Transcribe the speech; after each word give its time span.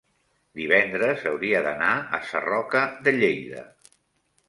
divendres 0.59 1.27
hauria 1.33 1.63
d'anar 1.69 1.91
a 2.19 2.23
Sarroca 2.33 2.85
de 3.09 3.19
Lleida. 3.23 3.67